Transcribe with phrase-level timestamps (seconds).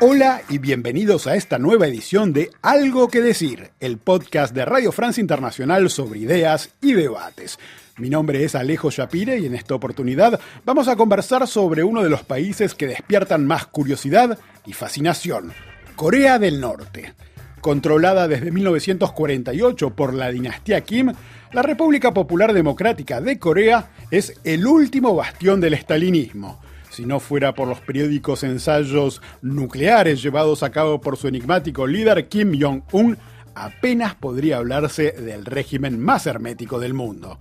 [0.00, 4.92] Hola y bienvenidos a esta nueva edición de Algo que decir, el podcast de Radio
[4.92, 7.58] France Internacional sobre ideas y debates.
[7.96, 12.10] Mi nombre es Alejo Shapire y en esta oportunidad vamos a conversar sobre uno de
[12.10, 15.52] los países que despiertan más curiosidad y fascinación,
[15.96, 17.14] Corea del Norte.
[17.60, 21.12] Controlada desde 1948 por la dinastía Kim,
[21.52, 26.60] la República Popular Democrática de Corea es el último bastión del estalinismo
[26.98, 32.26] si no fuera por los periódicos ensayos nucleares llevados a cabo por su enigmático líder
[32.26, 33.16] Kim Jong-un,
[33.54, 37.38] apenas podría hablarse del régimen más hermético del mundo.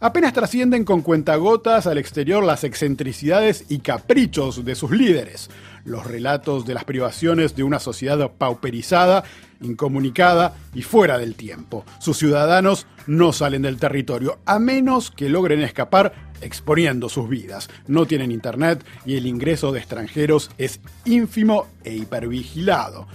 [0.00, 5.50] Apenas trascienden con cuentagotas al exterior las excentricidades y caprichos de sus líderes,
[5.84, 9.24] los relatos de las privaciones de una sociedad pauperizada,
[9.64, 11.84] incomunicada y fuera del tiempo.
[11.98, 17.68] Sus ciudadanos no salen del territorio, a menos que logren escapar exponiendo sus vidas.
[17.86, 23.06] No tienen internet y el ingreso de extranjeros es ínfimo e hipervigilado.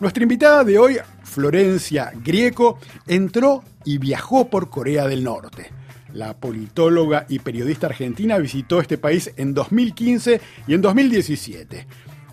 [0.00, 5.70] Nuestra invitada de hoy, Florencia Grieco, entró y viajó por Corea del Norte.
[6.12, 11.86] La politóloga y periodista argentina visitó este país en 2015 y en 2017.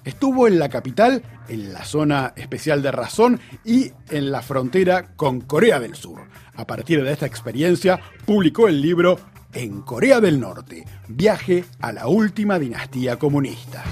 [0.03, 5.41] Estuvo en la capital, en la zona especial de Razón y en la frontera con
[5.41, 6.21] Corea del Sur.
[6.55, 9.19] A partir de esta experiencia, publicó el libro
[9.53, 13.83] en Corea del Norte, viaje a la última dinastía comunista.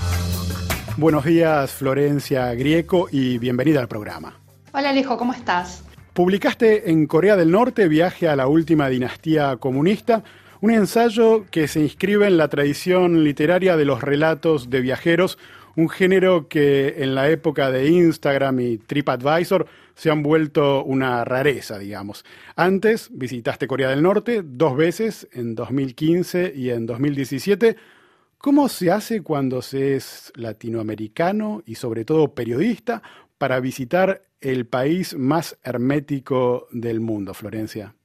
[0.98, 4.40] Buenos días, Florencia Grieco, y bienvenida al programa.
[4.72, 5.84] Hola Alejo, ¿cómo estás?
[6.14, 10.24] Publicaste en Corea del Norte Viaje a la última dinastía comunista,
[10.62, 15.38] un ensayo que se inscribe en la tradición literaria de los relatos de viajeros,
[15.80, 21.80] un género que en la época de Instagram y TripAdvisor se han vuelto una rareza,
[21.80, 22.26] digamos.
[22.58, 27.78] Antes visitaste Corea del Norte dos veces, en 2015 y en 2017.
[28.38, 33.02] ¿Cómo se hace cuando se es latinoamericano y sobre todo periodista
[33.38, 37.96] para visitar el país más hermético del mundo, Florencia?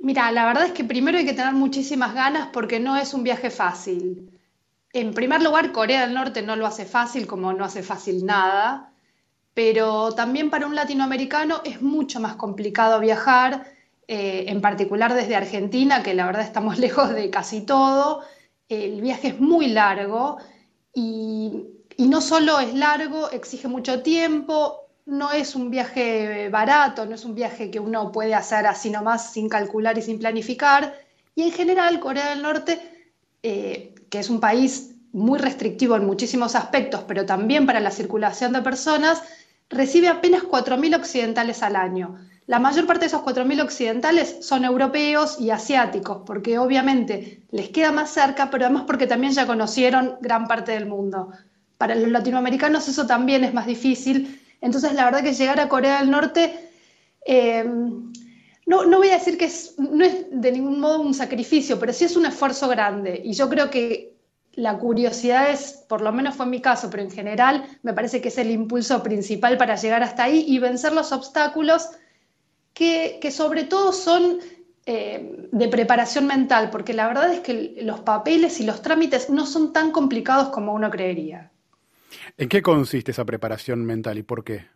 [0.00, 3.22] Mira, la verdad es que primero hay que tener muchísimas ganas porque no es un
[3.22, 4.33] viaje fácil.
[4.94, 8.94] En primer lugar, Corea del Norte no lo hace fácil como no hace fácil nada
[9.54, 13.72] pero también para un latinoamericano es mucho más complicado viajar,
[14.08, 18.22] eh, en particular desde Argentina, que la verdad estamos lejos de casi todo.
[18.68, 20.38] El viaje es muy largo
[20.92, 21.68] y,
[21.98, 27.34] no solo es largo, exige mucho tiempo, no es un viaje barato, no es un
[27.36, 30.98] viaje que uno puede hacer así nomás sin calcular y sin planificar.
[31.36, 32.80] Y en general, Corea del Norte,
[33.42, 38.52] eh, que es un país muy restrictivo en muchísimos aspectos, pero también para la circulación
[38.52, 39.20] de personas,
[39.68, 42.14] recibe apenas 4.000 occidentales al año.
[42.46, 47.90] La mayor parte de esos 4.000 occidentales son europeos y asiáticos, porque obviamente les queda
[47.90, 51.32] más cerca, pero además porque también ya conocieron gran parte del mundo.
[51.76, 54.40] Para los latinoamericanos eso también es más difícil.
[54.60, 56.70] Entonces, la verdad que llegar a Corea del Norte,
[57.26, 57.68] eh,
[58.66, 62.04] no, no, voy a decir que no es de ningún modo un sacrificio, pero sí
[62.04, 63.20] es un esfuerzo grande.
[63.22, 64.14] Y yo creo que
[64.54, 68.28] la curiosidad es, por lo menos fue mi caso, pero en general me parece que
[68.28, 71.90] es el impulso principal para llegar hasta ahí y vencer los obstáculos
[72.72, 74.38] que, sobre todo son
[74.86, 79.46] eh, de preparación mental, porque la verdad es que los papeles y los trámites no
[79.46, 81.50] son tan complicados como uno creería.
[82.36, 84.66] ¿En qué consiste esa preparación mental y por qué?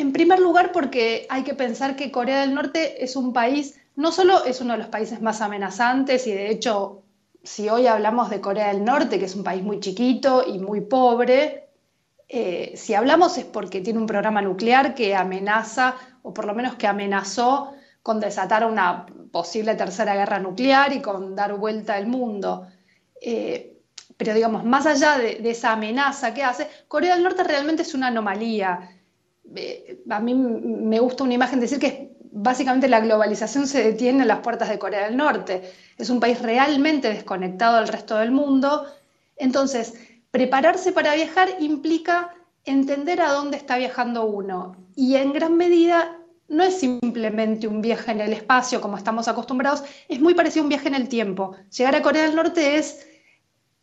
[0.00, 4.12] En primer lugar, porque hay que pensar que Corea del Norte es un país, no
[4.12, 7.02] solo es uno de los países más amenazantes y de hecho
[7.42, 10.80] si hoy hablamos de Corea del Norte, que es un país muy chiquito y muy
[10.80, 11.68] pobre,
[12.30, 16.76] eh, si hablamos es porque tiene un programa nuclear que amenaza, o por lo menos
[16.76, 22.68] que amenazó con desatar una posible tercera guerra nuclear y con dar vuelta al mundo.
[23.20, 23.76] Eh,
[24.16, 28.06] pero digamos, más allá de, esa amenaza que hace, Corea del Norte realmente es una
[28.06, 28.96] anomalía.
[29.54, 34.28] Eh, a mí me gusta una imagen decir que básicamente la globalización se detiene en
[34.28, 35.62] las puertas de Corea del Norte.
[35.98, 38.86] Es un país realmente desconectado del resto del mundo.
[39.36, 39.94] Entonces,
[40.30, 42.34] prepararse para viajar implica
[42.64, 44.76] entender a dónde está viajando uno.
[44.94, 46.16] Y en gran medida
[46.50, 50.64] no es simplemente un viaje en el espacio como estamos acostumbrados, es muy parecido a
[50.64, 51.54] un viaje en el tiempo.
[51.76, 53.06] Llegar a Corea del Norte es,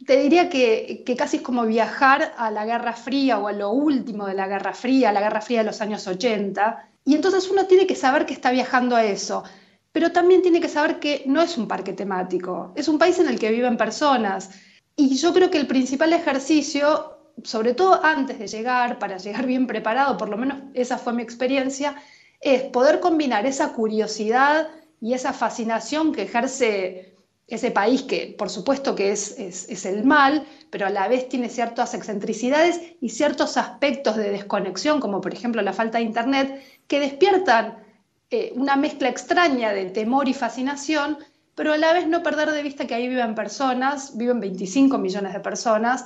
[0.07, 4.25] te diría que, casi es como viajar a la Guerra Fría o a lo último
[4.25, 7.65] de la Guerra Fría, a la Guerra Fría de los años 80 y entonces uno
[7.65, 9.43] tiene que saber que está viajando a eso,
[9.91, 13.27] pero también tiene que saber que no es un parque temático, es un país en
[13.27, 14.51] el que viven personas.
[14.95, 19.67] Y yo creo que el principal ejercicio, sobre todo antes de llegar, para llegar bien
[19.67, 21.95] preparado, por lo menos esa fue mi experiencia,
[22.39, 24.69] es poder combinar esa curiosidad
[25.01, 27.16] y esa fascinación que ejerce
[27.47, 31.49] ese país que por supuesto que es, es, el mal, pero a la vez tiene
[31.49, 36.99] ciertas excentricidades y ciertos aspectos de desconexión, como por ejemplo la falta de Internet, que
[36.99, 37.77] despiertan
[38.29, 41.17] eh, una mezcla extraña de temor y fascinación,
[41.55, 45.33] pero a la vez no perder de vista que ahí viven personas, viven 25 millones
[45.33, 46.05] de personas,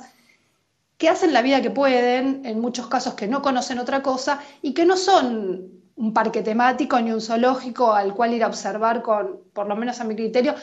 [0.96, 4.72] que hacen la vida que pueden, en muchos casos que no conocen otra cosa y
[4.72, 9.40] que no son un parque temático ni un zoológico al cual ir a observar con,
[9.52, 10.54] por lo menos a mi criterio,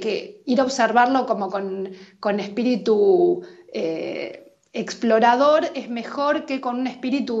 [0.00, 3.42] que, ir a observarlo como con, espíritu
[3.72, 7.36] eh, explorador es mejor que con un espíritu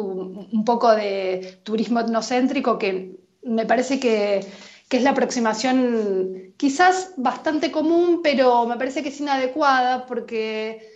[0.52, 4.46] un poco de turismo etnocéntrico que me parece que,
[4.90, 10.94] es la aproximación quizás bastante común, pero me parece que es inadecuada porque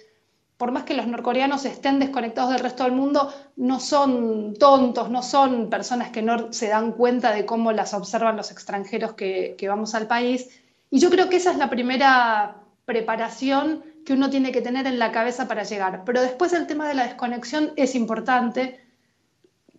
[0.57, 5.23] por más que los norcoreanos estén desconectados del resto del mundo, no son tontos, no
[5.23, 9.95] son personas que no se dan cuenta de cómo las observan los extranjeros que, vamos
[9.95, 10.49] al país.
[10.91, 14.99] Y yo creo que esa es la primera preparación que uno tiene que tener en
[14.99, 16.03] la cabeza para llegar.
[16.07, 18.81] Pero después el tema de la desconexión es importante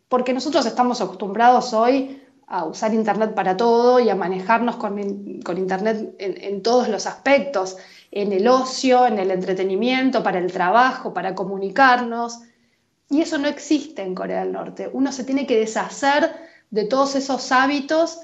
[0.07, 6.15] porque nosotros estamos acostumbrados hoy a usar Internet para todo y a manejarnos con, Internet
[6.17, 7.77] en, todos los aspectos
[8.11, 12.39] en el ocio, en el entretenimiento, para el trabajo, para comunicarnos.
[13.09, 14.89] Y eso no existe en Corea del Norte.
[14.91, 16.31] Uno se tiene que deshacer
[16.71, 18.19] de todos esos hábitos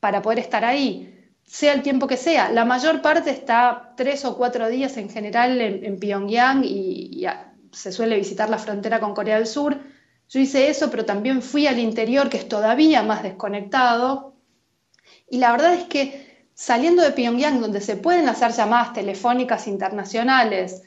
[0.00, 1.17] para poder estar ahí,
[1.48, 2.50] sea el tiempo que sea.
[2.52, 7.26] La mayor parte está tres o cuatro días en general en, Pyongyang y,
[7.72, 9.78] se suele visitar la frontera con Corea del Sur.
[10.28, 14.34] Yo hice eso, pero también fui al interior, que es todavía más desconectado.
[15.28, 20.82] Y la verdad es que saliendo de Pyongyang, donde se pueden hacer llamadas telefónicas internacionales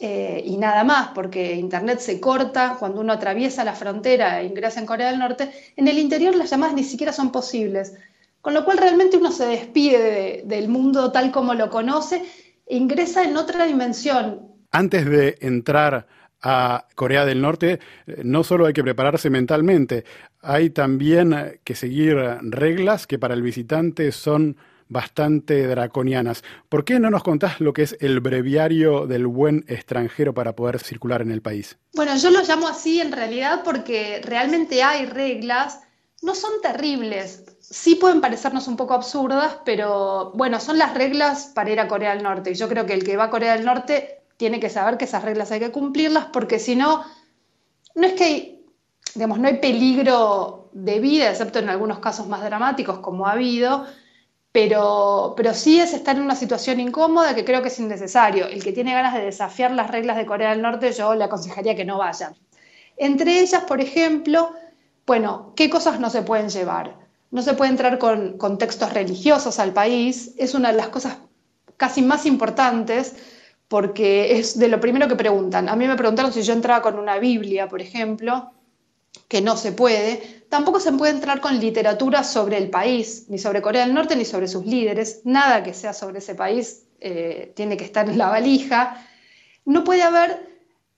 [0.00, 4.80] eh, y nada más, porque Internet se corta cuando uno atraviesa la frontera e ingresa
[4.80, 7.94] en Corea del Norte, en el interior las llamadas ni siquiera son posibles.
[8.44, 12.22] Con lo cual realmente uno se despide del mundo tal como lo conoce
[12.66, 14.52] e ingresa en otra dimensión.
[14.70, 16.06] Antes de entrar
[16.42, 20.04] a Corea del Norte, eh, no solo hay que prepararse mentalmente,
[20.42, 24.58] hay también que seguir reglas que para el visitante son
[24.88, 26.44] bastante draconianas.
[26.68, 30.80] ¿Por qué no nos contás lo que es el breviario del buen extranjero para poder
[30.80, 31.78] circular en el país?
[31.94, 35.80] Bueno, yo lo llamo así en realidad porque realmente hay reglas,
[36.24, 41.70] no son terribles, sí pueden parecernos un poco absurdas, pero bueno, son las reglas para
[41.70, 42.50] ir a Corea del Norte.
[42.50, 45.04] Y yo creo que el que va a Corea del Norte tiene que saber que
[45.04, 47.04] esas reglas hay que cumplirlas porque si no,
[47.94, 48.66] no es que hay,
[49.14, 53.84] digamos, no hay peligro de vida, excepto en algunos casos más dramáticos como ha habido,
[54.50, 58.46] pero, pero sí es estar en una situación incómoda que creo que es innecesario.
[58.46, 61.76] El que tiene ganas de desafiar las reglas de Corea del Norte, yo le aconsejaría
[61.76, 62.34] que no vayan.
[62.96, 64.54] Entre ellas, por ejemplo,
[65.06, 66.96] bueno, ¿qué cosas no se pueden llevar?
[67.30, 71.18] No se puede entrar con, textos religiosos al país, es una de las cosas
[71.76, 73.16] casi más importantes
[73.68, 75.68] porque es de lo primero que preguntan.
[75.68, 78.52] A mí me preguntaron si yo entraba con una Biblia, por ejemplo,
[79.26, 80.44] que no se puede.
[80.48, 84.24] Tampoco se puede entrar con literatura sobre el país, ni sobre Corea del Norte, ni
[84.24, 85.22] sobre sus líderes.
[85.24, 89.04] Nada que sea sobre ese país eh, tiene que estar en la valija.
[89.64, 90.53] No puede haber,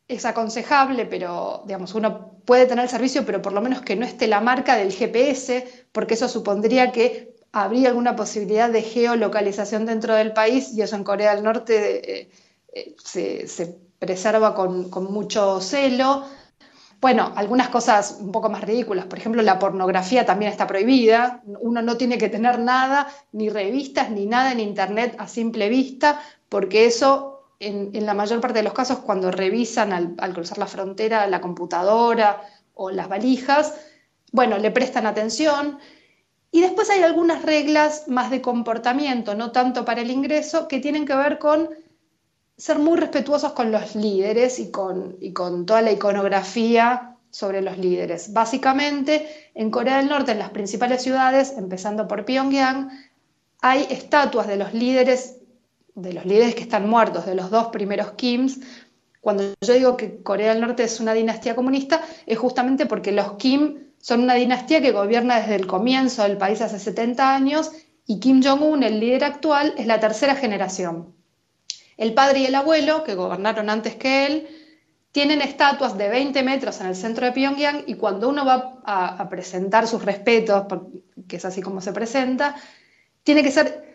[0.09, 4.07] es aconsejable, pero digamos, uno puede tener el servicio, pero por lo menos que no
[4.07, 10.15] esté la marca del GPS, porque eso supondría que habría alguna posibilidad de geolocalización dentro
[10.15, 12.31] del país y eso en Corea del Norte eh,
[12.73, 16.25] eh, se, preserva con, con mucho celo.
[17.01, 21.83] Bueno, algunas cosas un poco más ridículas, por ejemplo, la pornografía también está prohibida, uno
[21.83, 26.87] no tiene que tener nada, ni revistas, ni nada en Internet a simple vista, porque
[26.87, 31.41] eso, en, la mayor parte de los casos, cuando revisan al, cruzar la frontera la
[31.41, 32.43] computadora
[32.75, 33.75] o las valijas,
[34.33, 35.79] bueno, le prestan atención.
[36.51, 41.07] Y después hay algunas reglas más de comportamiento, no tanto para el ingreso, que tienen
[41.07, 41.71] que ver con
[42.57, 47.77] ser muy respetuosos con los líderes y con, y con toda la iconografía sobre los
[47.77, 48.33] líderes.
[48.33, 52.91] Básicamente, en Corea del Norte, en las principales ciudades, empezando por Pyongyang,
[53.61, 55.36] hay estatuas de los líderes,
[55.97, 58.61] de los líderes que están muertos, de los dos primeros Kims.
[59.21, 63.33] Cuando yo digo que Corea del Norte es una dinastía comunista, es justamente porque los
[63.33, 67.73] Kim son una dinastía que gobierna desde el comienzo del país hace 70 años
[68.07, 71.13] y Kim Jong-un, el líder actual, es la tercera generación.
[71.97, 74.49] El padre y el abuelo, que gobernaron antes que él,
[75.13, 79.29] tienen estatuas de 20 metros en el centro de Pyongyang y cuando uno va a,
[79.31, 80.67] presentar sus respetos,
[81.27, 82.55] que es así como se presenta,
[83.25, 83.86] tiene que ser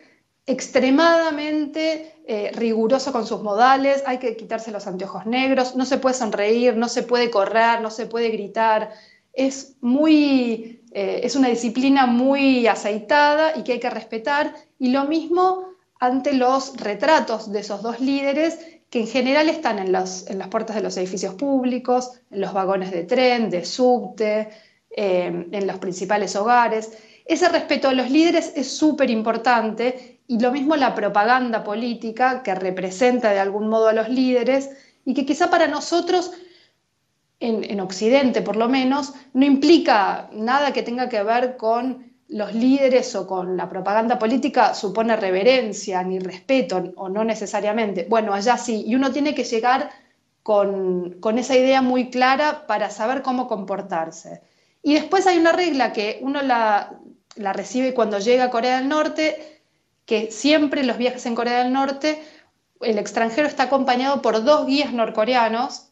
[0.46, 6.16] extremadamente eh, riguroso con sus modales, hay que quitarse los anteojos negros, no se puede
[6.16, 8.92] sonreír, no se puede correr, no se puede gritar,
[9.34, 15.06] es muy eh, es una disciplina muy aceitada y que hay que respetar, y lo
[15.06, 15.70] mismo
[16.00, 20.82] ante los retratos de esos dos líderes que en general están en, las puertas de
[20.82, 24.50] los edificios públicos, en los vagones de tren, de subte,
[24.90, 26.92] eh, en los principales hogares.
[27.26, 32.56] Ese respeto a los líderes es súper importante y lo mismo la propaganda política que
[32.56, 34.70] representa de algún modo a los líderes
[35.04, 36.32] y que quizá para nosotros,
[37.42, 43.14] en, Occidente por lo menos, no implica nada que tenga que ver con los líderes
[43.16, 48.06] o con la propaganda política supone reverencia ni respeto, o no necesariamente.
[48.08, 49.90] Bueno, allá sí, y uno tiene que llegar
[50.44, 54.42] con, esa idea muy clara para saber cómo comportarse.
[54.82, 56.98] Y después hay una regla que uno la,
[57.36, 59.61] la recibe cuando llega a Corea del Norte,
[60.12, 62.22] que siempre los viajes en Corea del Norte
[62.82, 65.86] el extranjero está acompañado por dos guías norcoreanos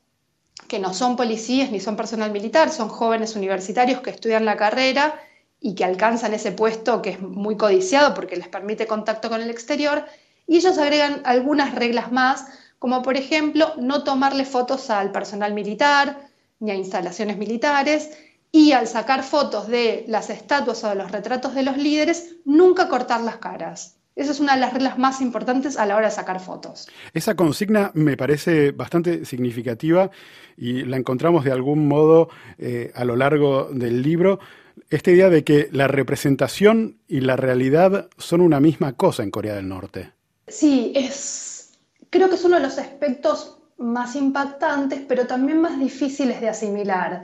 [0.68, 5.18] que no son policías ni son personal militar, son jóvenes universitarios que estudian la carrera
[5.62, 9.50] y que alcanzan ese puesto que es muy codiciado porque les permite contacto con el
[9.50, 10.04] exterior,
[10.46, 12.46] y ellos agregan algunas reglas más,
[12.78, 16.28] como por ejemplo no tomarle fotos al personal militar
[16.60, 18.10] ni a instalaciones militares,
[18.52, 22.90] y al sacar fotos de las estatuas o de los retratos de los líderes, nunca
[22.90, 23.99] cortar las caras.
[24.20, 26.90] Esa es una de las reglas más importantes a la hora de sacar fotos.
[27.14, 30.12] Esa consigna me parece bastante significativa
[30.58, 34.42] y la encontramos de algún modo eh, a lo largo del libro.
[34.90, 39.56] Esta idea de que la representación y la realidad son una misma cosa en Corea
[39.56, 40.12] del Norte.
[40.50, 46.42] Sí, es, creo que es uno de los aspectos más impactantes, pero también más difíciles
[46.42, 47.24] de asimilar,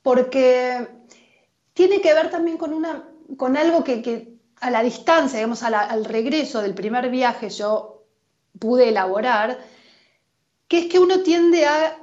[0.00, 0.88] porque
[1.74, 4.33] tiene que ver también con, una, con algo que, que
[4.64, 8.06] a la distancia, digamos, al regreso del primer viaje yo
[8.58, 9.58] pude elaborar,
[10.68, 11.98] que es que uno tiende a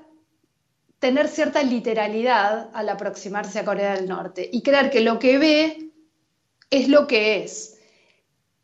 [0.99, 5.89] tener cierta literalidad al aproximarse a Corea del Norte y creer que lo que ve
[6.69, 7.79] es lo que es.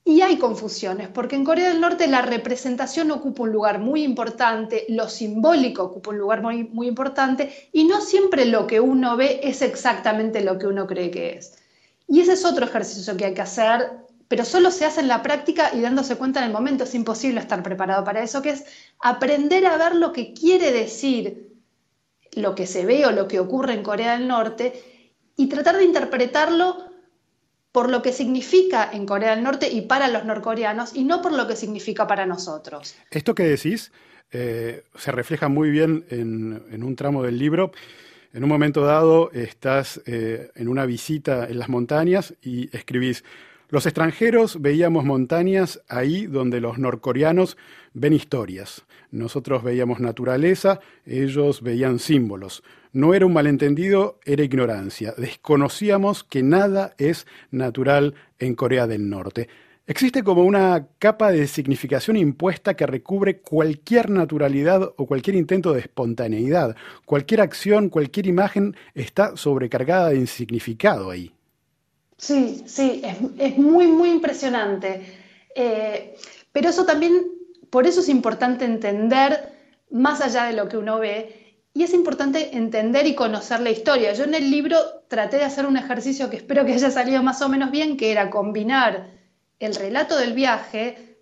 [0.04, 4.86] Y hay confusiones, porque en Corea del Norte la representación ocupa un lugar muy importante,
[4.90, 9.64] lo simbólico ocupa un lugar muy, importante, y no siempre lo que uno ve es
[9.64, 11.58] exactamente lo que uno cree que es.
[12.08, 13.92] Y ese es otro ejercicio que hay que hacer,
[14.28, 16.84] pero solo se hace en la práctica y dándose cuenta en el momento.
[16.84, 18.66] Es imposible estar preparado para eso, que es
[19.00, 21.48] aprender a ver lo que quiere decir
[22.34, 24.84] lo que se ve o lo que ocurre en Corea del Norte
[25.36, 26.78] y tratar de interpretarlo
[27.72, 31.34] por lo que significa en Corea del Norte y para los norcoreanos y no por
[31.34, 32.96] lo que significa para nosotros.
[33.12, 33.92] Esto que decís
[34.32, 37.72] eh, se refleja muy bien en un tramo del libro
[38.38, 43.24] en un momento dado estás eh, en una visita en las montañas y escribís,
[43.70, 47.58] los extranjeros veíamos montañas ahí donde los norcoreanos
[47.96, 48.86] ven historias.
[49.10, 52.62] Nosotros veíamos naturaleza, ellos veían símbolos.
[52.94, 55.16] No era un malentendido, era ignorancia.
[55.18, 59.50] Desconocíamos que nada es natural en Corea del Norte.
[59.90, 65.80] Existe como una capa de significación impuesta que recubre cualquier naturalidad o cualquier intento de
[65.80, 66.76] espontaneidad.
[67.06, 71.32] Cualquier acción, cualquier imagen está sobrecargada de significado ahí.
[72.18, 73.02] Sí, sí,
[73.40, 75.06] es, muy, muy impresionante.
[75.56, 76.18] Eh,
[76.52, 77.14] pero eso también,
[77.70, 79.54] por eso es importante entender
[79.90, 84.12] más allá de lo que uno ve y es importante entender y conocer la historia.
[84.12, 84.78] Yo en el libro
[85.08, 88.12] traté de hacer un ejercicio que espero que haya salido más o menos bien, que
[88.12, 89.17] era combinar
[89.60, 91.18] el relato del viaje,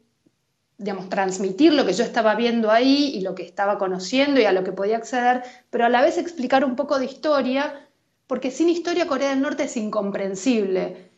[0.78, 4.52] digamos, transmitir lo que yo estaba viendo ahí y lo que estaba conociendo y a
[4.52, 7.88] lo que podía acceder, pero a la vez explicar un poco de historia,
[8.28, 11.12] porque sin historia Corea del Norte es incomprensible.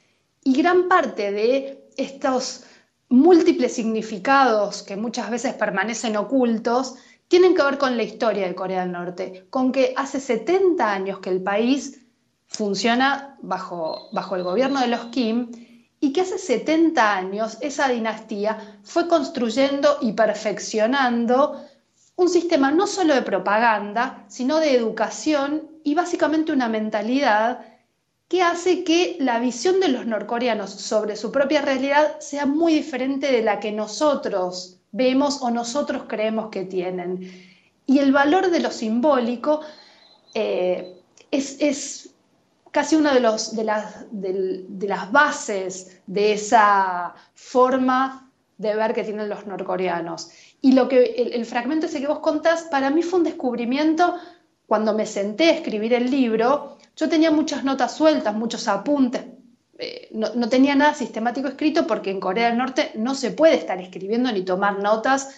[0.43, 2.63] Y gran parte de estos
[3.09, 6.95] múltiples significados que muchas veces permanecen ocultos
[7.27, 11.19] tienen que ver con la historia de Corea del Norte, con que hace 70 años
[11.19, 12.05] que el país
[12.47, 15.51] funciona bajo, bajo el gobierno de los Kim
[15.99, 21.63] y que hace 70 años esa dinastía fue construyendo y perfeccionando
[22.15, 27.59] un sistema no solo de propaganda, sino de educación y básicamente una mentalidad
[28.27, 33.31] que hace que la visión de los norcoreanos sobre su propia realidad sea muy diferente
[33.31, 37.31] de la que nosotros vemos o nosotros creemos que tienen.
[37.85, 39.61] Y el valor de lo simbólico
[40.33, 41.01] eh,
[41.31, 42.09] es, es
[42.71, 50.29] casi una de, los, las bases de esa forma de ver que tienen los norcoreanos.
[50.62, 54.15] Y lo que el, fragmento ese que vos contás, para mí fue un descubrimiento
[54.65, 56.77] cuando me senté a escribir el libro.
[56.95, 59.25] Yo tenía muchas notas sueltas, muchos apuntes,
[59.79, 63.53] eh, no, no, tenía nada sistemático escrito porque en Corea del Norte no se puede
[63.53, 65.29] estar escribiendo ni tomar notas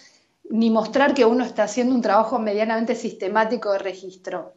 [0.50, 4.54] ni mostrar que uno está haciendo un trabajo medianamente sistemático de registro.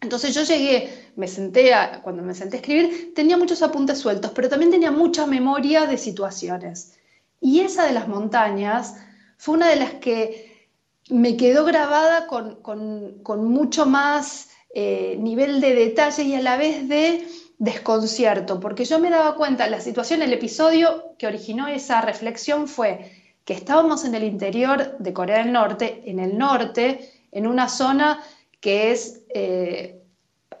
[0.00, 4.48] Entonces yo llegué, me senté, cuando me senté a escribir, tenía muchos apuntes sueltos, pero
[4.48, 6.98] también tenía mucha memoria de situaciones.
[7.40, 8.96] Y esa de las montañas
[9.36, 10.68] fue una de las que
[11.10, 17.26] me quedó grabada con, mucho más eh, nivel de detalle y a la vez de
[17.58, 23.12] desconcierto, porque yo me daba cuenta, la situación, el episodio que originó esa reflexión fue
[23.44, 28.22] que estábamos en el interior de Corea del Norte, en el norte, en una zona
[28.60, 30.00] que es eh,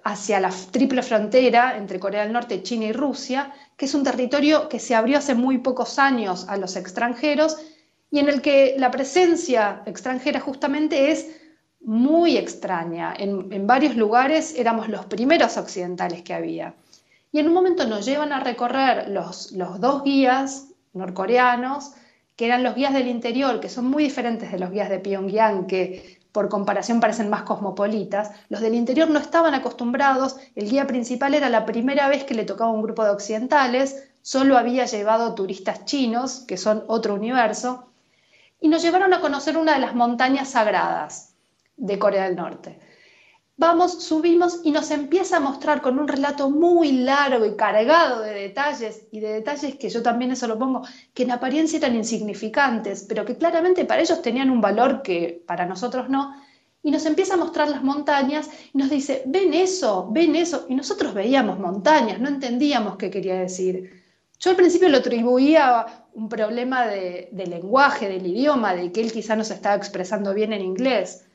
[0.04, 4.68] hacia la triple frontera entre Corea del Norte, China y Rusia, que es un territorio
[4.68, 7.58] que se abrió hace muy pocos años a los extranjeros
[8.10, 11.28] y en el que la presencia extranjera justamente es
[11.80, 13.14] muy extraña.
[13.16, 16.74] En, varios lugares éramos los primeros occidentales que había.
[17.32, 21.92] Y en un momento nos llevan a recorrer los, los dos guías norcoreanos,
[22.34, 25.66] que eran los guías del interior, que son muy diferentes de los guías de Pyongyang,
[25.66, 28.30] que por comparación parecen más cosmopolitas.
[28.48, 32.44] Los del interior no estaban acostumbrados, el guía principal era la primera vez que le
[32.44, 37.86] tocaba un grupo de occidentales, solo había llevado turistas chinos, que son otro universo,
[38.60, 41.34] y nos llevaron a conocer una de las montañas sagradas
[41.76, 42.78] de Corea del Norte.
[43.60, 48.32] Vamos, subimos y nos empieza a mostrar con un relato muy largo y cargado de
[48.32, 50.80] detalles, y de detalles que yo también eso lo pongo,
[51.12, 55.66] que en apariencia eran insignificantes, pero que claramente para ellos tenían un valor que para
[55.66, 56.34] nosotros no,
[56.82, 60.74] y nos empieza a mostrar las montañas y nos dice, ven eso, ven eso, y
[60.74, 63.90] nosotros veíamos montañas, no entendíamos qué quería decir.
[64.38, 69.02] Yo al principio lo atribuía a un problema de, de lenguaje, del idioma, de que
[69.02, 71.26] él quizá no se estaba expresando bien en inglés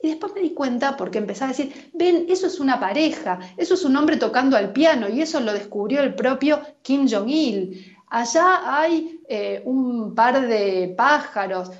[0.00, 3.74] y después me di cuenta porque empecé a decir, ven, eso es una pareja, eso
[3.74, 7.96] es un hombre tocando al piano y eso lo descubrió el propio Kim Jong-il.
[8.08, 11.70] Allá hay eh, un par de pájaros.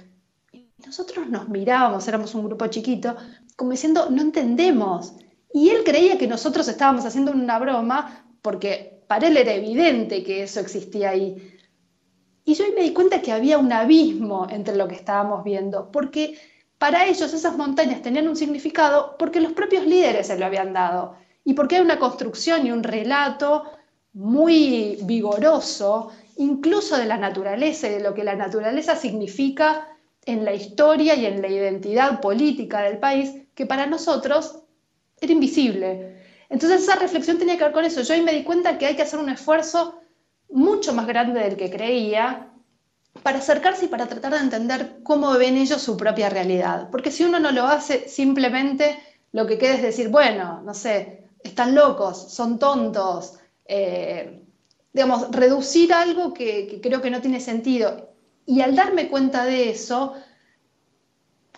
[0.51, 3.17] Y nosotros nos mirábamos, éramos un grupo chiquito,
[3.55, 5.13] como diciendo, no entendemos.
[5.53, 10.43] Y él creía que nosotros estábamos haciendo una broma porque para él era evidente que
[10.43, 11.53] eso existía ahí.
[12.45, 16.39] Y yo me di cuenta que había un abismo entre lo que estábamos viendo, porque
[16.79, 21.17] para ellos esas montañas tenían un significado porque los propios líderes se lo habían dado
[21.45, 23.65] y porque hay una construcción y un relato
[24.13, 29.89] muy vigoroso, incluso de la naturaleza y de lo que la naturaleza significa
[30.25, 34.63] en la historia y en la identidad política del país, que para nosotros
[35.21, 36.17] era invisible.
[36.49, 38.03] Entonces esa reflexión tenía que ver con eso.
[38.03, 40.01] Yo ahí me di cuenta que hay que hacer un esfuerzo
[40.51, 42.51] mucho más grande del que creía
[43.27, 46.91] para acercarse y para tratar de entender cómo ven ellos su propia realidad.
[46.93, 49.01] Porque si uno no lo hace, simplemente
[49.33, 53.33] lo que queda es decir, bueno, no sé, están locos, son tontos,
[53.65, 54.45] eh,
[54.93, 58.11] digamos, reducir algo que, que creo que no tiene sentido.
[58.47, 60.15] Y al darme cuenta de eso,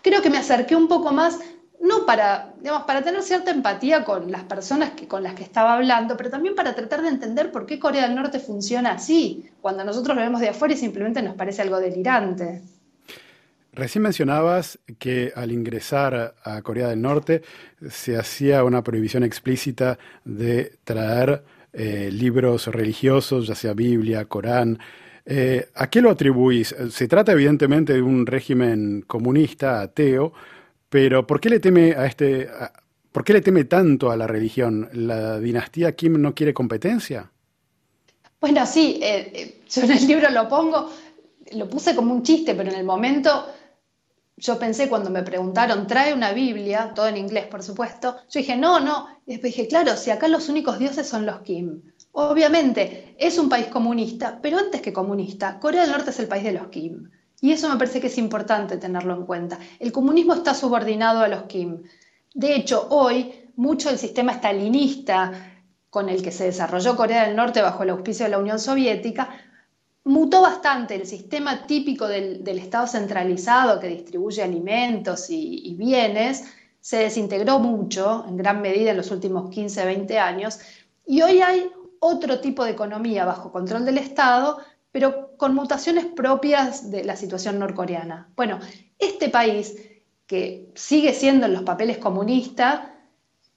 [0.01, 1.39] creo que me acerqué un poco más
[1.81, 5.75] no para, digamos, para tener cierta empatía con las personas que, con las que estaba
[5.75, 9.85] hablando, pero también para tratar de entender por qué Corea del Norte funciona así, cuando
[9.85, 12.63] nosotros lo vemos de afuera y simplemente nos parece algo delirante.
[13.73, 17.43] Recién mencionabas que al ingresar a Corea del Norte
[17.89, 24.81] se hacía una prohibición explícita de traer eh, libros religiosos, ya sea Biblia, Corán.
[25.25, 26.75] Eh, ¿A qué lo atribuís?
[26.91, 30.33] Se trata evidentemente de un régimen comunista, ateo,
[30.89, 32.49] pero ¿por qué le teme a este,
[33.13, 34.89] por qué le teme tanto a la religión?
[34.93, 37.31] ¿La dinastía Kim no quiere competencia?
[38.41, 40.91] Bueno, sí, eh, eh, yo en el libro lo pongo,
[41.53, 43.47] lo puse como un chiste, pero en el momento
[44.37, 48.57] yo pensé cuando me preguntaron, trae una Biblia, todo en inglés por supuesto, yo dije,
[48.57, 51.83] no, no, y después dije, claro, si acá los únicos dioses son los Kim.
[52.13, 56.45] Obviamente, es un país comunista, pero antes que comunista, Corea del Norte es el país
[56.45, 57.11] de los Kim.
[57.41, 59.59] Y eso me parece que es importante tenerlo en cuenta.
[59.79, 61.83] El comunismo está subordinado a los Kim.
[62.35, 65.33] De hecho, hoy mucho del sistema estalinista
[65.91, 69.31] con el que se desarrolló Corea del Norte bajo el auspicio de la Unión Soviética
[70.05, 70.95] mutó bastante.
[70.95, 76.45] El sistema típico del, Estado centralizado que distribuye alimentos y, y bienes
[76.81, 80.59] se desintegró mucho, en gran medida en los últimos 15, 20 años,
[81.05, 81.71] y hoy hay
[82.01, 84.59] otro tipo de economía bajo control del Estado
[84.91, 88.29] pero con mutaciones propias de la situación norcoreana.
[88.37, 88.59] Bueno,
[88.99, 89.77] este país,
[90.27, 92.95] que sigue siendo en los papeles comunista,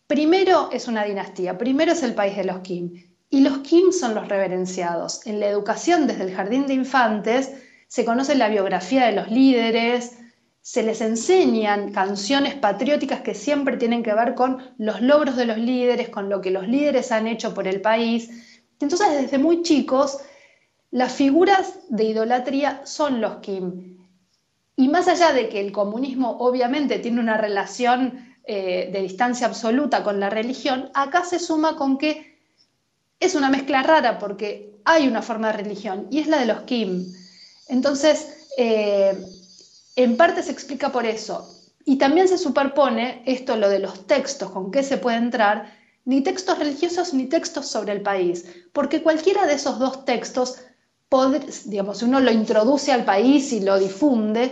[0.08, 2.94] primero es una dinastía, primero es el país de los Kim,
[3.30, 5.26] y los Kim son los reverenciados.
[5.26, 7.52] En la educación desde el jardín de infantes
[7.88, 10.18] se conoce la biografía de los líderes,
[10.62, 15.58] se les enseñan canciones patrióticas que siempre tienen que ver con los logros de los
[15.58, 18.30] líderes, con lo que los líderes han hecho por el país.
[18.80, 20.20] Entonces, desde muy chicos
[20.92, 23.98] las figuras de idolatría son los Kim.
[24.76, 30.04] Y más allá de que el comunismo obviamente tiene una relación eh, de distancia absoluta
[30.04, 32.38] con la religión, acá se suma con que
[33.20, 36.62] es una mezcla rara porque hay una forma de religión y es la de los
[36.64, 37.06] Kim.
[37.70, 39.18] Entonces, eh,
[39.96, 41.48] en parte se explica por eso.
[41.86, 45.72] Y también se superpone esto, lo de los textos, con qué se puede entrar,
[46.06, 50.58] ni textos religiosos ni textos sobre el país, porque cualquiera de esos dos textos,
[51.66, 54.52] digamos, si uno lo introduce al país y lo difunde,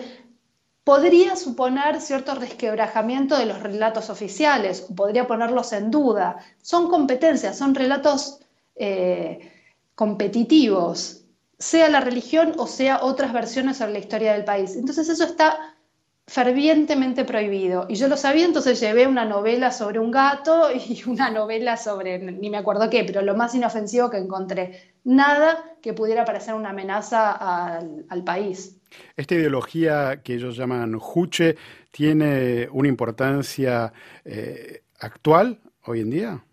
[0.84, 6.38] podría suponer cierto resquebrajamiento de los relatos oficiales, podría ponerlos en duda.
[6.62, 8.40] Son competencias, son relatos
[8.76, 9.52] eh,
[9.96, 11.24] competitivos,
[11.58, 14.76] sea la religión o sea otras versiones sobre la historia del país.
[14.76, 15.76] Entonces eso está
[16.30, 17.88] fervientemente prohibido.
[17.90, 22.20] Y yo lo sabía, entonces llevé una novela sobre un gato y una novela sobre,
[22.20, 24.94] ni me acuerdo qué, pero lo más inofensivo que encontré.
[25.04, 27.32] Nada que pudiera parecer una amenaza
[28.10, 28.78] al, país.
[29.16, 31.56] Esta ideología que ellos llaman Juche
[31.90, 33.92] tiene una importancia
[34.24, 36.44] eh, actual hoy en día.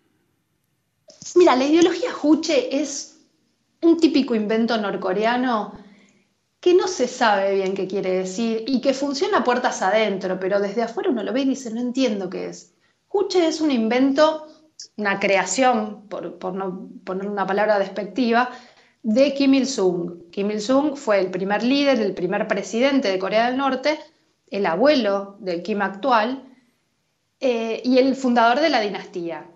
[1.35, 3.21] Mira, la ideología Juche es
[3.83, 5.86] un típico invento norcoreano
[6.67, 10.83] que no se sabe bien qué quiere decir y que funciona puertas adentro, pero desde
[10.83, 12.75] afuera uno lo ve y dice, no entiendo qué es.
[13.07, 14.49] Juche es un invento,
[14.97, 18.51] una creación, por, no poner una palabra despectiva,
[19.05, 20.29] de Kim Il-sung.
[20.33, 24.01] Kim Il-sung fue el primer líder, el primer presidente de Corea del Norte,
[24.51, 26.53] el abuelo del Kim actual
[27.39, 29.47] eh, y el fundador de la dinastía.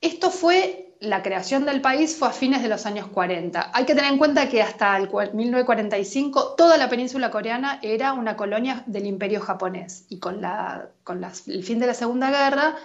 [0.00, 3.72] Esto fue la creación del país fue a fines de los años 40.
[3.74, 8.36] Hay que tener en cuenta que hasta el 1945 toda la península coreana era una
[8.36, 12.76] colonia del imperio japonés y con, el fin de la Segunda Guerra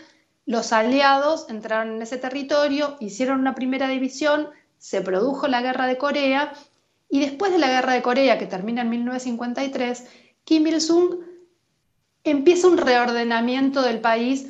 [0.48, 4.48] los aliados entraron en ese territorio, hicieron una primera división,
[4.80, 6.54] se produjo la Guerra de Corea
[7.10, 10.06] y después de la Guerra de Corea, que termina en 1953,
[10.44, 11.20] Kim Il-sung
[12.24, 14.48] empieza un reordenamiento del país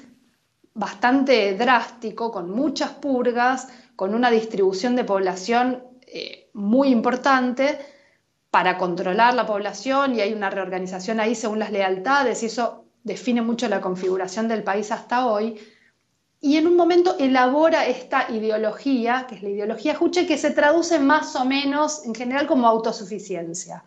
[0.78, 7.80] bastante drástico, con muchas purgas, con una distribución de población eh, muy importante
[8.52, 13.42] para controlar la población y hay una reorganización ahí según las lealtades y eso define
[13.42, 15.60] mucho la configuración del país hasta hoy.
[16.40, 21.00] Y en un momento elabora esta ideología, que es la ideología Juche, que se traduce
[21.00, 23.84] más o menos en general como autosuficiencia.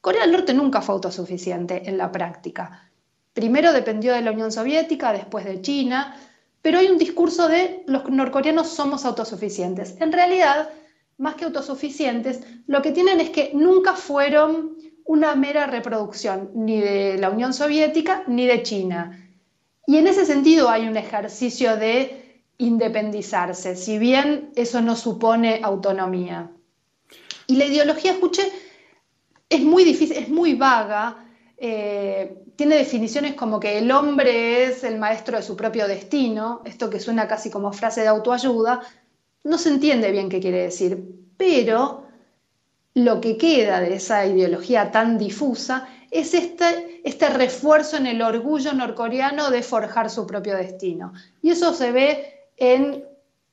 [0.00, 2.90] Corea del Norte nunca fue autosuficiente en la práctica.
[3.32, 6.16] Primero dependió de la Unión Soviética, después de China,
[6.62, 9.96] pero hay un discurso de los norcoreanos somos autosuficientes.
[10.00, 10.70] En realidad,
[11.18, 17.18] más que autosuficientes, lo que tienen es que nunca fueron una mera reproducción ni de
[17.18, 19.18] la Unión Soviética ni de China.
[19.86, 26.50] Y en ese sentido hay un ejercicio de independizarse, si bien eso no supone autonomía.
[27.48, 28.42] Y la ideología, escuché,
[29.48, 34.98] es muy difícil, es muy vaga, eh, tiene definiciones como que el hombre es el
[34.98, 38.82] maestro de su propio destino, esto que suena casi como frase de autoayuda,
[39.44, 41.02] no se entiende bien qué quiere decir,
[41.36, 42.04] pero
[42.94, 48.72] lo que queda de esa ideología tan difusa es este, este refuerzo en el orgullo
[48.74, 51.14] norcoreano de forjar su propio destino.
[51.40, 53.04] Y eso se ve en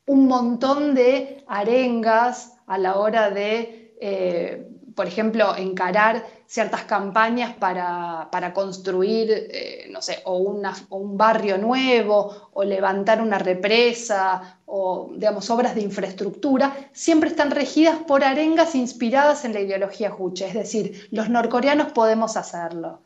[0.08, 4.68] un montón de arengas a la hora de eh,
[5.00, 12.66] por ejemplo, encarar ciertas campañas para, construir, eh, no sé, o, un barrio nuevo, o
[12.66, 19.54] levantar una represa, o, digamos, obras de infraestructura, siempre están regidas por arengas inspiradas en
[19.54, 23.00] la ideología Juche, es decir, los norcoreanos podemos hacerlo.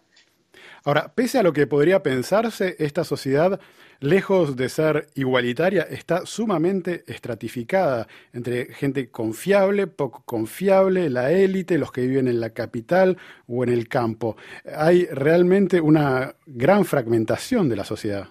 [0.85, 3.59] Ahora, pese a lo que podría pensarse, esta sociedad,
[4.01, 11.93] lejos de ser igualitaria, está sumamente estratificada entre gente confiable, poco confiable, la élite, los
[11.93, 13.17] que viven en la capital
[13.47, 14.35] o en el campo.
[14.75, 18.27] Hay realmente una gran fragmentación de la sociedad.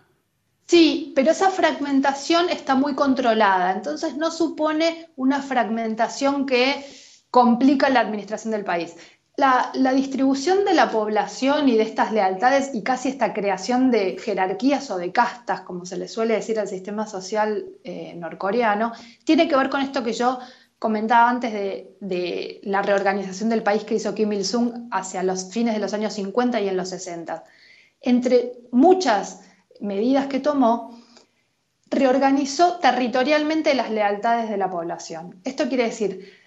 [0.67, 6.85] Sí, pero esa fragmentación está muy controlada, entonces no supone una fragmentación que
[7.31, 8.95] complica la administración del país.
[9.37, 14.91] La, distribución de la población y de estas lealtades y casi esta creación de jerarquías
[14.91, 18.93] o de castas, como se le suele decir al sistema social eh, norcoreano,
[19.25, 20.39] tiene que ver con esto que yo
[20.79, 25.75] comentaba antes de, de, la reorganización del país que hizo Kim Il-sung hacia los fines
[25.75, 27.43] de los años 50 y en los 60.
[28.03, 29.41] Entre muchas
[29.81, 31.01] medidas que tomó,
[31.89, 35.41] reorganizó territorialmente las lealtades de la población.
[35.45, 36.42] Esto quiere decir,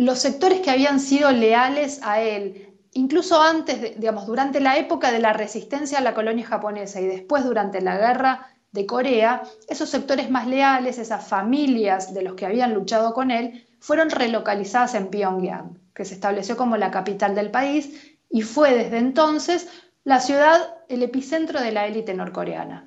[0.00, 5.18] los sectores que habían sido leales a él, incluso antes, digamos, durante la época de
[5.18, 10.30] la resistencia a la colonia japonesa y después durante la guerra de Corea, esos sectores
[10.30, 15.78] más leales, esas familias de los que habían luchado con él, fueron relocalizadas en Pyongyang,
[15.94, 19.68] que se estableció como la capital del país y fue desde entonces
[20.04, 22.86] la ciudad, el epicentro de la élite norcoreana.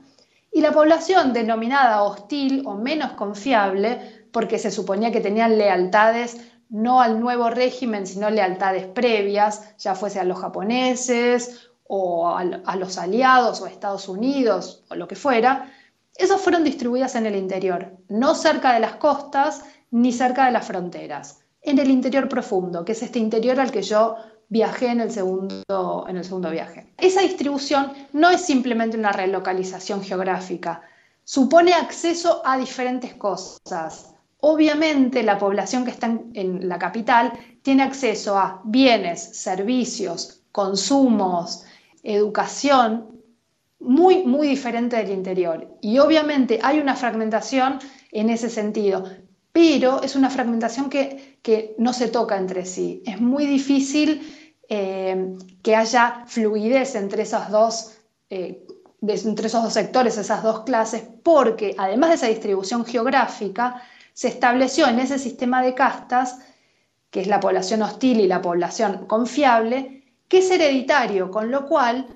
[0.55, 6.37] y la población denominada hostil o menos confiable, porque se suponía que tenían lealtades
[6.73, 12.97] no al nuevo régimen, sino lealtades previas, ya fuese a los japoneses o a, los
[12.97, 15.71] aliados o a Estados Unidos o lo que fuera,
[16.15, 20.65] esas fueron distribuidas en el interior, no cerca de las costas ni cerca de las
[20.65, 24.15] fronteras, en el interior profundo, que es este interior al que yo
[24.49, 26.91] viajé en el, segundo, en el segundo viaje.
[26.97, 30.81] Esa distribución no es simplemente una relocalización geográfica,
[31.23, 34.12] supone acceso a diferentes cosas.
[34.45, 41.63] Obviamente la población que está en la capital tiene acceso a bienes, servicios, consumos,
[42.03, 43.21] educación
[43.79, 45.77] muy, muy diferente del interior.
[45.79, 47.79] Y obviamente hay una fragmentación
[48.11, 49.05] en ese sentido,
[49.53, 53.01] pero es una fragmentación que, que no se toca entre sí.
[53.05, 54.29] Es muy difícil
[54.67, 57.93] eh, que haya fluidez entre dos,
[58.29, 58.67] eh,
[59.01, 63.81] entre esos dos sectores, esas dos clases, porque además de esa distribución geográfica,
[64.13, 66.39] se estableció en ese sistema de castas,
[67.09, 72.07] que es la población hostil y la población confiable, que es hereditario, con lo cual,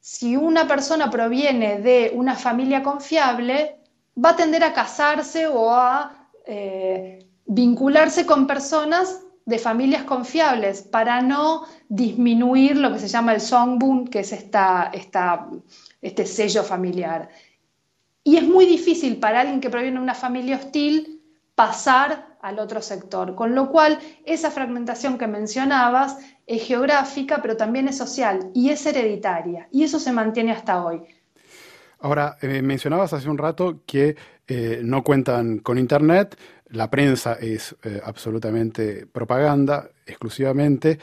[0.00, 3.76] si una persona proviene de una familia confiable,
[4.22, 11.20] va a tender a casarse o a eh, vincularse con personas de familias confiables para
[11.20, 14.90] no disminuir lo que se llama el songbun, que es esta,
[16.00, 17.28] este sello familiar.
[18.22, 21.13] Y es muy difícil para alguien que proviene de una familia hostil
[21.54, 27.88] pasar al otro sector, con lo cual esa fragmentación que mencionabas es geográfica, pero también
[27.88, 31.02] es social y es hereditaria, y eso se mantiene hasta hoy.
[32.00, 34.14] Ahora, eh, mencionabas hace un rato que
[34.46, 36.38] eh, no cuentan con Internet,
[36.68, 40.98] la prensa es eh, absolutamente propaganda exclusivamente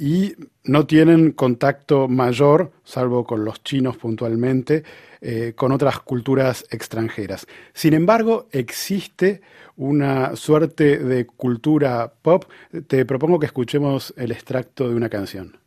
[0.00, 0.34] y
[0.64, 4.82] no tienen contacto mayor, salvo con los chinos puntualmente,
[5.20, 7.46] eh, con otras culturas extranjeras.
[7.74, 9.42] Sin embargo, existe
[9.76, 12.44] una suerte de cultura pop.
[12.86, 15.58] Te propongo que escuchemos el extracto de una canción.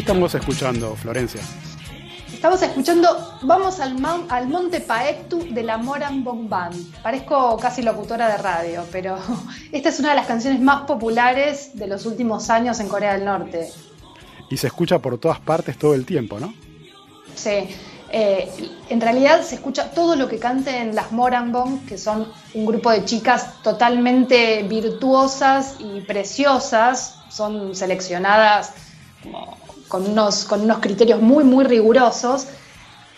[0.00, 1.40] Estamos escuchando, Florencia?
[2.32, 3.96] Estamos escuchando Vamos al,
[4.30, 7.02] al Monte Paektu de la Moran Bong Band.
[7.02, 9.18] Parezco casi locutora de radio, pero
[9.72, 13.26] esta es una de las canciones más populares de los últimos años en Corea del
[13.26, 13.70] Norte.
[14.50, 16.54] Y se escucha por todas partes todo el tiempo, ¿no?
[17.34, 17.68] Sí.
[18.12, 18.50] Eh,
[18.88, 23.04] en realidad se escucha todo lo que canten las Moranbong, que son un grupo de
[23.04, 28.72] chicas totalmente virtuosas y preciosas, son seleccionadas
[29.22, 29.56] como
[29.90, 32.46] con unos, con unos criterios muy, muy rigurosos,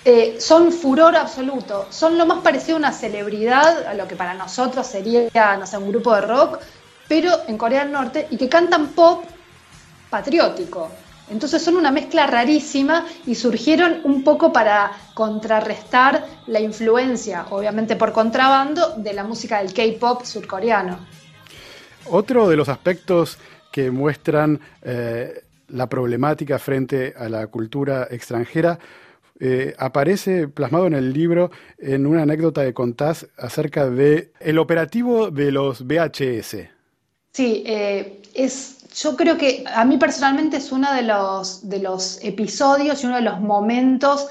[0.04, 4.34] eh, son furor absoluto, son lo más parecido a una celebridad, a lo que para
[4.34, 6.58] nosotros sería, no un grupo de rock,
[7.06, 9.24] pero en Corea del Norte, y que cantan pop
[10.10, 10.90] patriótico.
[11.30, 18.12] Entonces son una mezcla rarísima y surgieron un poco para contrarrestar la influencia, obviamente por
[18.12, 20.98] contrabando, de la música del K-pop surcoreano.
[22.06, 23.38] Otro de los aspectos
[23.70, 28.78] que muestran eh, la problemática frente a la cultura extranjera
[29.40, 35.32] eh, aparece plasmado en el libro en una anécdota de contás acerca de el operativo
[35.32, 36.68] de los VHS.
[37.32, 42.22] Sí, eh, es, yo creo que a mí personalmente es uno de los, de los
[42.22, 44.28] episodios y uno de los momentos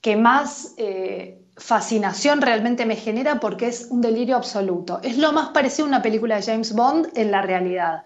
[0.00, 4.98] que más eh, fascinación realmente me genera porque es un delirio absoluto.
[5.02, 8.04] Es lo más parecido a una película de James Bond en la realidad.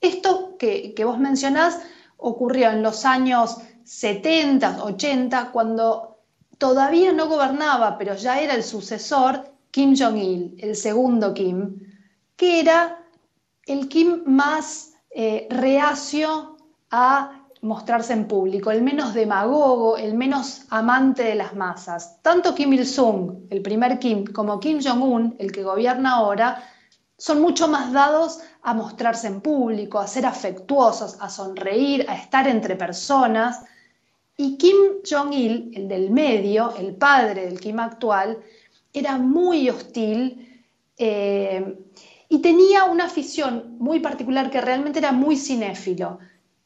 [0.00, 1.78] Esto que, que vos mencionás
[2.24, 6.16] ocurrió en los años 70, 80, cuando
[6.58, 11.80] todavía no gobernaba, pero ya era el sucesor, Kim Jong-il, el segundo Kim,
[12.36, 13.04] que era
[13.66, 16.56] el Kim más eh, reacio
[16.90, 22.20] a mostrarse en público, el menos demagogo, el menos amante de las masas.
[22.22, 26.62] Tanto Kim Il-sung, el primer Kim, como Kim Jong-un, el que gobierna ahora,
[27.24, 32.46] son mucho más dados a mostrarse en público, a ser afectuosos, a sonreír, a estar
[32.46, 33.62] entre personas.
[34.36, 34.76] Y Kim
[35.10, 38.40] Jong-il, el del medio, el padre del Kim actual,
[38.92, 40.64] era muy hostil
[40.98, 41.78] eh,
[42.28, 46.18] y tenía una afición muy particular que realmente era muy cinéfilo.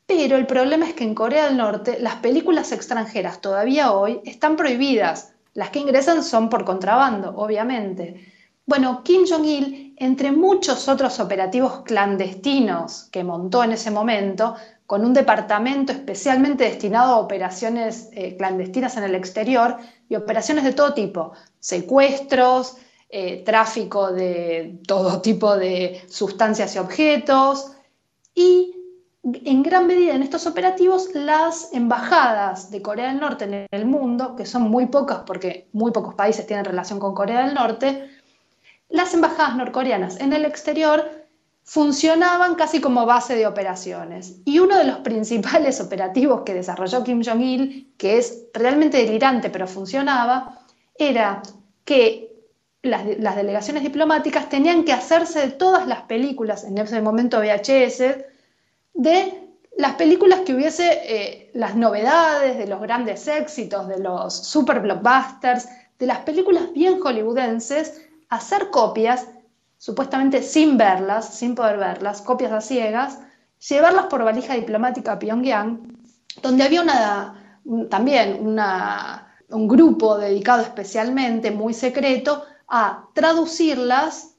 [0.06, 4.56] Pero el problema es que en Corea del Norte las películas extranjeras todavía hoy están
[4.56, 5.34] prohibidas.
[5.54, 8.26] Las que ingresan son por contrabando, obviamente.
[8.66, 14.54] Bueno, Kim Jong-il, entre muchos otros operativos clandestinos que montó en ese momento,
[14.86, 19.76] con un departamento especialmente destinado a operaciones eh, clandestinas en el exterior
[20.08, 22.76] y operaciones de todo tipo, secuestros,
[23.10, 27.72] eh, tráfico de todo tipo de sustancias y objetos,
[28.34, 28.74] y
[29.24, 34.36] en gran medida en estos operativos las embajadas de Corea del Norte en el mundo,
[34.36, 38.08] que son muy pocas porque muy pocos países tienen relación con Corea del Norte,
[38.88, 41.18] las embajadas norcoreanas en el exterior
[41.62, 44.40] funcionaban casi como base de operaciones.
[44.46, 49.66] Y uno de los principales operativos que desarrolló Kim Jong-il, que es realmente delirante pero
[49.66, 50.60] funcionaba,
[50.96, 51.42] era
[51.84, 52.28] que
[52.82, 53.04] las,
[53.36, 58.24] delegaciones diplomáticas tenían que hacerse de todas las películas, en ese momento VHS,
[58.94, 64.80] de las películas que hubiese eh, las novedades, de los grandes éxitos, de los super
[64.80, 69.28] blockbusters, de las películas bien hollywoodenses, hacer copias,
[69.78, 73.18] supuestamente sin verlas, sin poder verlas, copias a ciegas,
[73.68, 75.98] llevarlas por valija diplomática a Pyongyang,
[76.42, 77.58] donde había una,
[77.90, 78.58] también
[79.50, 84.36] un grupo dedicado especialmente, muy secreto, a traducirlas,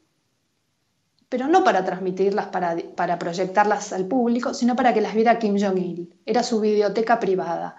[1.30, 6.14] pero no para transmitirlas, para, proyectarlas al público, sino para que las viera Kim Jong-il.
[6.26, 7.76] Era su biblioteca privada.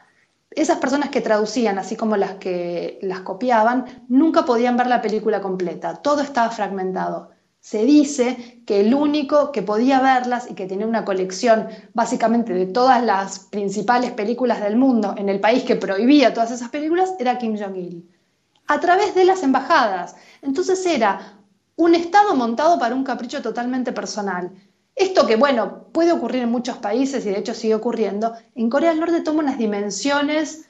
[0.50, 5.40] Esas personas que traducían, así como las que las copiaban, nunca podían ver la película
[5.40, 5.96] completa.
[5.96, 7.30] Todo estaba fragmentado.
[7.60, 12.66] Se dice que el único que podía verlas y que tenía una colección básicamente de
[12.66, 17.38] todas las principales películas del mundo en el país que prohibía todas esas películas era
[17.38, 18.08] Kim Jong-il
[18.70, 20.14] a través de las embajadas.
[20.42, 21.38] Entonces era
[21.74, 24.52] un Estado montado para un capricho totalmente personal.
[25.00, 28.90] Esto que, bueno, puede ocurrir en muchos países y de hecho sigue ocurriendo, en Corea
[28.90, 30.68] del Norte toma unas dimensiones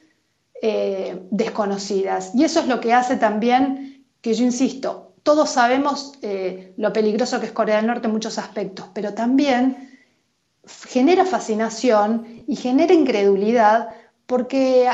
[0.61, 2.31] eh, desconocidas.
[2.33, 7.41] Y eso es lo que hace también que yo insisto, todos sabemos eh, lo peligroso
[7.41, 9.99] que es Corea del Norte en muchos aspectos, pero también
[10.87, 13.89] genera fascinación y genera incredulidad
[14.27, 14.87] porque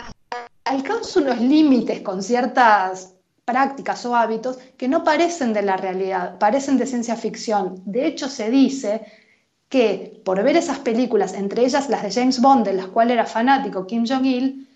[0.63, 3.13] alcanza unos límites con ciertas
[3.45, 7.83] prácticas o hábitos que no parecen de la realidad, parecen de ciencia ficción.
[7.85, 9.05] De hecho, se dice
[9.69, 13.25] que por ver esas películas, entre ellas las de James Bond, de las cuales era
[13.25, 14.67] fanático Kim Jong-il,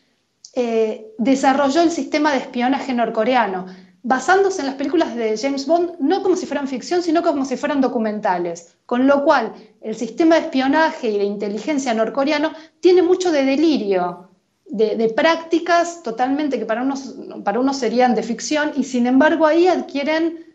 [0.54, 3.68] eh, desarrolló el sistema de espionaje norcoreano,
[4.04, 7.56] basándose en las películas de James Bond no como si fueran ficción, sino como si
[7.56, 8.76] fueran documentales.
[8.86, 12.52] Con lo cual, el sistema de espionaje y de inteligencia norcoreano
[12.82, 14.30] tiene mucho de delirio,
[14.66, 19.68] de, prácticas totalmente que para unos, para unos serían de ficción y sin embargo ahí
[19.68, 20.46] adquieren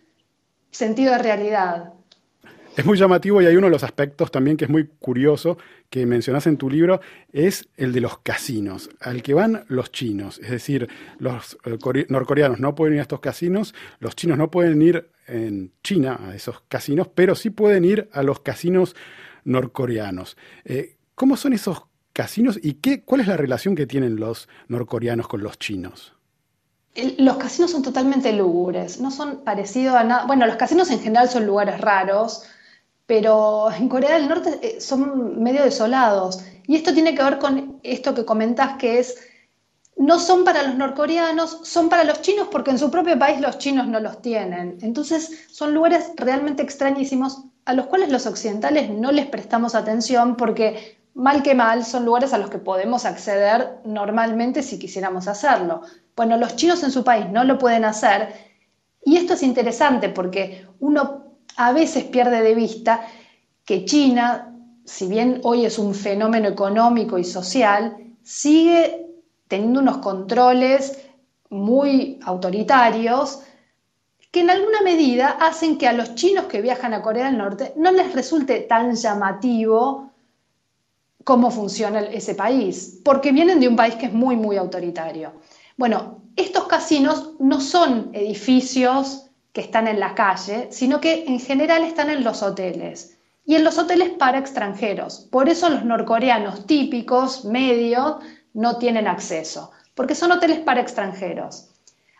[0.71, 1.96] sentido de realidad.
[2.77, 5.57] Es muy llamativo y hay uno de los aspectos también que es muy curioso
[5.89, 7.01] que mencionas en tu libro,
[7.33, 10.39] es el de los casinos, al que van los chinos.
[10.41, 10.87] Es decir,
[11.19, 15.73] los eh, norcoreanos no pueden ir a estos casinos, los chinos no pueden ir en
[15.83, 18.95] China a esos casinos, pero sí pueden ir a los casinos
[19.45, 20.37] norcoreanos.
[20.67, 25.29] Eh, ¿Cómo son esos casinos y qué, cuál es la relación que tienen los norcoreanos
[25.29, 26.13] con los chinos?
[27.19, 30.25] los casinos son totalmente lúgubres, no son parecidos a nada.
[30.25, 32.45] Bueno, los casinos en general son lugares raros,
[33.07, 36.41] pero en Corea del Norte eh, son medio desolados.
[36.67, 39.17] Y esto tiene que ver con esto que comentas, que es,
[39.97, 43.59] no son para los norcoreanos, son para los chinos porque en su propio país los
[43.59, 44.79] chinos no los tienen.
[44.83, 50.99] Entonces son lugares realmente extrañísimos a los cuales los occidentales no les prestamos atención porque
[51.15, 55.81] mal que mal, son lugares a los que podemos acceder normalmente si quisiéramos hacerlo.
[56.15, 58.35] Bueno, los chinos en su país no lo pueden hacer
[59.03, 61.26] y esto es interesante porque uno
[61.57, 63.07] a veces pierde de vista
[63.65, 69.07] que China, si bien hoy es un fenómeno económico y social, sigue
[69.49, 70.99] teniendo unos controles
[71.51, 73.41] muy autoritarios
[74.31, 77.73] que en alguna medida hacen que a los chinos que viajan a Corea del Norte
[77.77, 80.11] no les resulte tan llamativo
[81.25, 85.33] cómo funciona ese país, porque vienen de un país que es muy, muy autoritario.
[85.77, 89.26] Bueno, estos casinos no son edificios
[89.57, 93.17] que están en la calle, sino que en general están en los hoteles.
[93.47, 95.29] Y en los hoteles para extranjeros.
[95.31, 98.17] Por eso los norcoreanos típicos, medios,
[98.53, 101.71] no tienen acceso, porque son hoteles para extranjeros.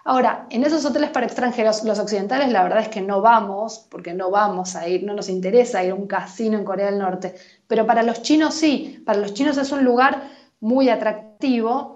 [0.07, 4.15] Ahora, en esos hoteles para extranjeros, los occidentales la verdad es que no vamos, porque
[4.15, 7.35] no vamos a ir, no nos interesa ir a un casino en Corea del Norte,
[7.67, 10.31] pero para los chinos sí, para los chinos es un lugar
[10.61, 11.96] muy atractivo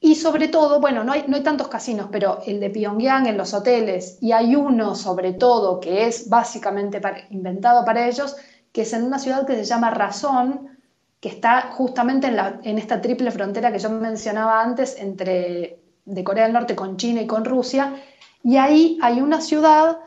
[0.00, 3.36] y sobre todo, bueno, no hay, no hay tantos casinos, pero el de Pyongyang en
[3.36, 8.36] los hoteles, y hay uno sobre todo que es básicamente inventado para ellos,
[8.72, 10.78] que es en una ciudad que se llama Razón,
[11.20, 16.44] que está justamente en, en esta triple frontera que yo mencionaba antes entre de Corea
[16.44, 18.00] del Norte con China y con Rusia,
[18.44, 19.98] y ahí hay una ciudad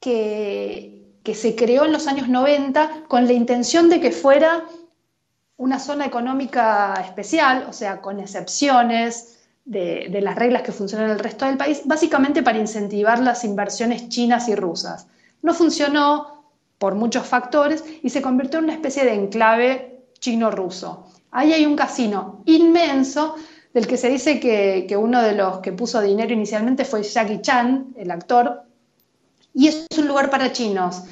[0.00, 4.64] que, que se creó en los años 90 con la intención de que fuera
[5.60, 11.18] una zona económica especial, o sea, con excepciones de, las reglas que funcionan en el
[11.18, 15.06] resto del país, básicamente para incentivar las inversiones chinas y rusas.
[15.42, 16.44] No funcionó
[16.78, 21.06] por muchos factores y se convirtió en una especie de enclave chino-ruso.
[21.30, 23.34] Ahí hay un casino inmenso
[23.74, 27.42] del que se dice que, que, uno de los que puso dinero inicialmente fue Jackie
[27.42, 28.62] Chan, el actor,
[29.52, 31.02] y es un lugar para chinos.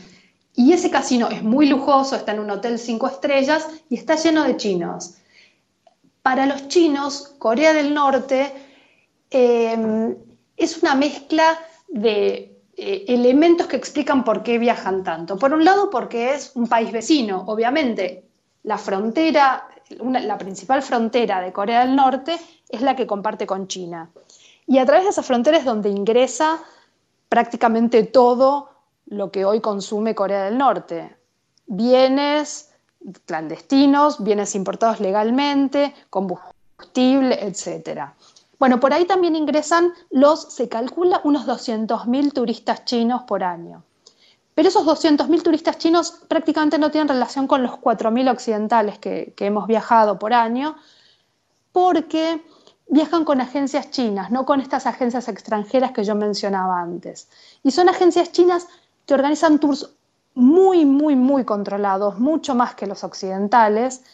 [0.58, 4.42] Y ese casino es muy lujoso, está en un hotel cinco estrellas y está lleno
[4.42, 5.14] de chinos.
[6.20, 8.52] Para los chinos, Corea del Norte
[9.30, 10.16] eh,
[10.56, 11.56] es una mezcla
[11.86, 15.38] de eh, elementos que explican por qué viajan tanto.
[15.38, 18.24] Por un lado, porque es un país vecino, obviamente.
[18.64, 19.68] La frontera,
[20.00, 22.36] la principal frontera de Corea del Norte
[22.68, 24.10] es la que comparte con China.
[24.66, 26.58] Y a través de esa frontera es donde ingresa
[27.28, 28.77] prácticamente todo
[29.10, 31.16] lo que hoy consume Corea del Norte.
[31.66, 32.70] Bienes
[33.24, 38.12] clandestinos, bienes importados legalmente, combustible, etc.
[38.58, 43.84] Bueno, por ahí también ingresan los, se calcula, unos 200.000 turistas chinos por año.
[44.54, 49.46] Pero esos 200.000 turistas chinos prácticamente no tienen relación con los 4.000 occidentales que, que
[49.46, 50.76] hemos viajado por año,
[51.70, 52.44] porque
[52.88, 57.28] viajan con agencias chinas, no con estas agencias extranjeras que yo mencionaba antes.
[57.62, 58.66] Y son agencias chinas
[59.08, 59.88] que organizan tours
[60.34, 64.04] muy, muy, muy controlados, mucho más que los occidentales,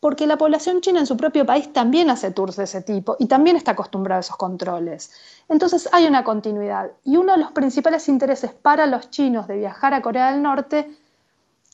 [0.00, 3.26] porque la población china en su propio país también hace tours de ese tipo y
[3.26, 5.12] también está acostumbrada a esos controles.
[5.50, 6.90] Entonces hay una continuidad.
[7.04, 10.90] Y uno de los principales intereses para los chinos de viajar a Corea del Norte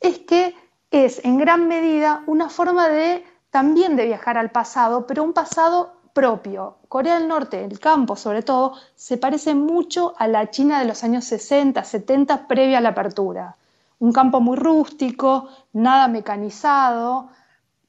[0.00, 0.56] es que
[0.90, 5.95] es en gran medida una forma de también de viajar al pasado, pero un pasado
[6.16, 6.78] propio.
[6.88, 11.04] Corea del Norte, el campo sobre todo, se parece mucho a la China de los
[11.04, 13.56] años 60, 70, previa a la apertura.
[13.98, 17.28] Un campo muy rústico, nada mecanizado,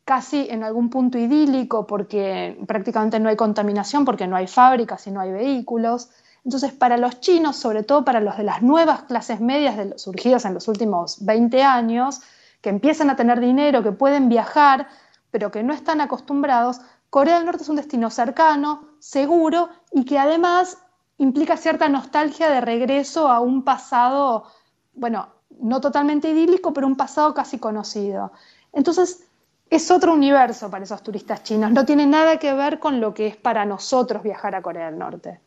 [0.04, 5.12] casi en algún punto idílico porque prácticamente no hay contaminación, porque no hay fábricas y
[5.12, 6.10] no hay vehículos.
[6.44, 10.54] Entonces, para los chinos, sobre todo para los de las nuevas clases medias surgidas en
[10.54, 12.20] los últimos 20 años,
[12.60, 14.90] que empiezan a tener dinero, que pueden viajar,
[15.32, 20.20] pero que no están acostumbrados, Corea del Norte es un destino cercano, seguro y que
[20.20, 20.78] además
[21.18, 24.46] implica cierta nostalgia de regreso a un pasado,
[24.94, 25.30] bueno,
[25.60, 28.32] no totalmente idílico, pero un pasado casi conocido.
[28.74, 29.24] Entonces,
[29.70, 33.28] es otro universo para esos turistas chinos, no tiene nada que ver con lo que
[33.28, 35.40] es para nosotros viajar a Corea del Norte.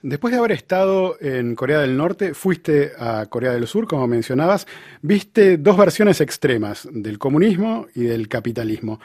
[0.00, 4.68] Después de haber estado en Corea del Norte, fuiste a Corea del Sur, como mencionabas,
[5.02, 9.00] viste dos versiones extremas del comunismo y del capitalismo.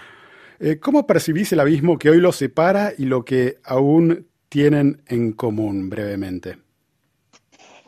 [0.65, 5.33] Eh, ¿Cómo percibís el abismo que hoy los separa y lo que aún tienen en
[5.33, 6.57] común brevemente?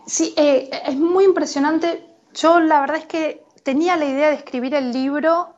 [0.06, 2.06] Sí, eh, es muy impresionante.
[2.34, 5.56] Yo la verdad es que tenía la idea de escribir el libro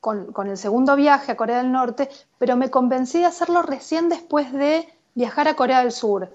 [0.00, 4.10] con, con, el segundo viaje a Corea del Norte, pero me convencí de hacerlo recién
[4.10, 6.30] después de viajar a Corea del Sur,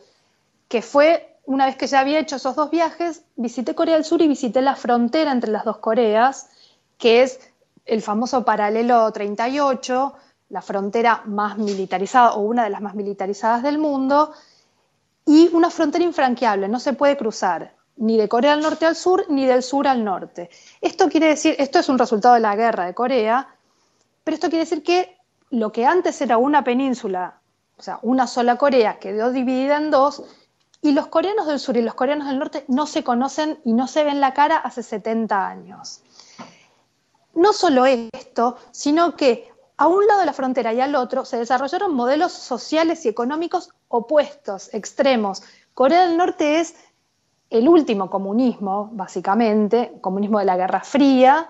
[0.68, 4.20] que fue una vez que ya había hecho esos dos viajes, visité Corea del Sur
[4.24, 6.50] y visité la frontera entre las dos Coreas,
[6.98, 7.40] que es
[7.86, 10.14] el famoso paralelo 38,
[10.50, 14.34] la frontera más militarizada o una de las más militarizadas del mundo,
[15.26, 19.26] y una frontera infranqueable, no se puede cruzar ni de Corea del Norte al sur
[19.30, 20.50] ni del sur al norte.
[20.82, 23.48] Esto quiere decir, esto es un resultado de la guerra de Corea,
[24.24, 25.18] pero esto quiere decir que
[25.50, 27.40] lo que antes era una península,
[27.78, 30.24] o sea, una sola Corea, quedó dividida en dos,
[30.82, 33.88] y los coreanos del sur y los coreanos del norte no se conocen y no
[33.88, 36.03] se ven la cara hace 70 años.
[37.34, 41.38] No solo esto, sino que a un lado de la frontera y al otro se
[41.38, 45.44] desarrollaron modelos sociales y económicos opuestos, extremos.
[45.74, 46.76] Corea del Norte es
[47.50, 51.50] el último comunismo, básicamente, comunismo de la Guerra Fría,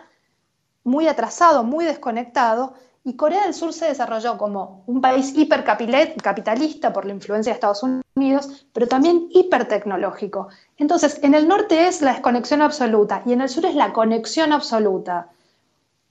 [0.83, 2.73] muy atrasado, muy desconectado,
[3.05, 7.83] y Corea del Sur se desarrolló como un país hipercapitalista por la influencia de Estados
[7.83, 10.47] Unidos, pero también hipertecnológico.
[10.77, 14.53] Entonces, en el norte es la desconexión absoluta y en el sur es la conexión
[14.53, 15.29] absoluta.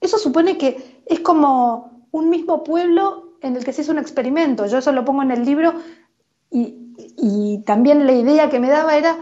[0.03, 4.65] Eso supone que es como un mismo pueblo en el que se hizo un experimento.
[4.65, 5.73] Yo eso lo pongo en el libro
[6.51, 9.17] y, también la idea que me daba era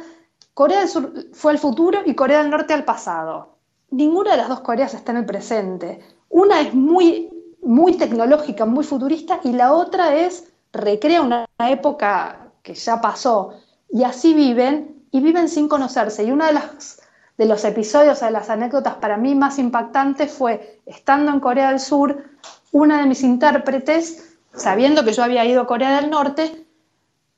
[0.55, 3.57] Corea del Sur fue al futuro y Corea del Norte al pasado.
[3.91, 5.99] Ninguna de las dos Coreas está en el presente.
[6.29, 7.29] Una es muy,
[7.61, 13.53] muy tecnológica, muy futurista y la otra es recrea una época que ya pasó
[13.89, 16.23] y así viven y viven sin conocerse.
[16.23, 17.01] Y una de las
[17.41, 21.79] de los episodios, de las anécdotas para mí más impactantes fue estando en Corea del
[21.79, 22.23] Sur,
[22.71, 26.67] una de mis intérpretes, sabiendo que yo había ido a Corea del Norte,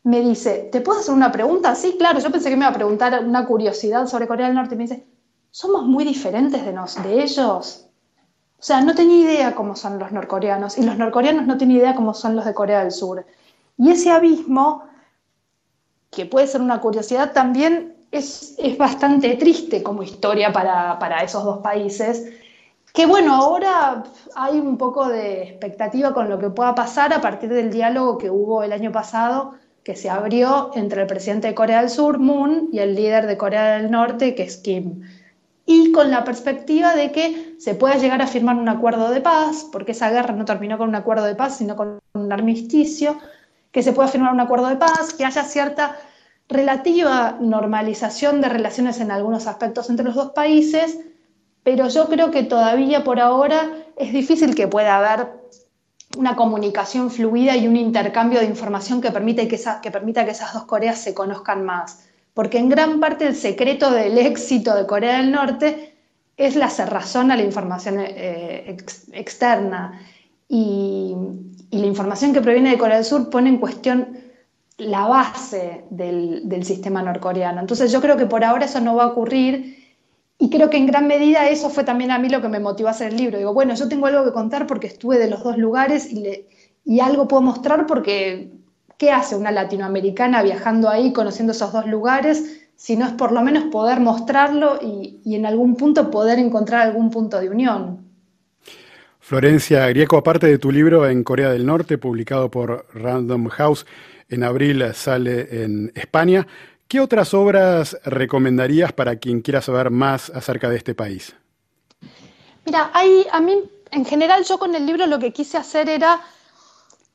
[0.03, 1.73] me dice, ¿te puedo hacer una pregunta?
[1.75, 4.75] Sí, claro, yo pensé que me iba a preguntar una curiosidad sobre Corea del Norte.
[4.75, 5.07] Me dice,
[5.51, 7.87] ¿somos muy diferentes de, nos, de ellos?
[8.59, 11.95] O sea, no tenía idea cómo son los norcoreanos y los norcoreanos no tienen idea
[11.95, 13.25] cómo son los de Corea del Sur.
[13.77, 14.83] Y ese abismo,
[16.11, 21.59] que puede ser una curiosidad, también es, bastante triste como historia para, para esos dos
[21.59, 22.31] países.
[22.93, 24.03] Que bueno, ahora
[24.35, 28.29] hay un poco de expectativa con lo que pueda pasar a partir del diálogo que
[28.29, 32.69] hubo el año pasado, que se abrió entre el presidente de Corea del Sur, Moon,
[32.71, 35.01] y el líder de Corea del Norte, que es Kim
[35.65, 39.67] y con la perspectiva de que se pueda llegar a firmar un acuerdo de paz,
[39.71, 43.17] porque esa guerra no terminó con un acuerdo de paz, sino con un armisticio,
[43.71, 45.97] que se pueda firmar un acuerdo de paz, que haya cierta
[46.49, 50.99] relativa normalización de relaciones en algunos aspectos entre los dos países,
[51.63, 55.27] pero yo creo que todavía por ahora es difícil que pueda haber
[56.17, 60.65] una comunicación fluida y un intercambio de información que, permite que, permita que esas dos
[60.65, 65.31] Coreas se conozcan más porque en gran parte el secreto del éxito de Corea del
[65.31, 65.95] Norte
[66.35, 68.75] es la cerrazón a la información eh,
[69.13, 70.01] externa.
[70.47, 71.15] Y,
[71.71, 74.12] la información que proviene de Corea del Sur pone en cuestión
[74.83, 77.61] la base del, sistema norcoreano.
[77.61, 79.77] Entonces yo creo que por ahora eso no va a ocurrir
[80.37, 82.89] y creo que en gran medida eso fue también a mí lo que me motivó
[82.89, 83.37] a hacer el libro.
[83.37, 86.47] Digo, bueno, yo tengo algo que contar porque estuve de los dos lugares y,
[86.85, 88.51] y algo puedo mostrar porque
[88.97, 92.61] ¿Qué hace una latinoamericana viajando ahí, conociendo esos dos lugares?
[92.75, 97.09] Si no es por lo menos poder mostrarlo y, en algún punto poder encontrar algún
[97.09, 98.07] punto de unión.
[99.19, 103.85] Florencia Grieco, aparte de tu libro en Corea del Norte, publicado por Random House,
[104.33, 106.47] en abril sale en España.
[106.87, 111.35] ¿Qué otras obras recomendarías para quien quiera saber más acerca de este país?
[112.65, 116.21] Mira, a mí, en general, yo con el libro lo que quise hacer era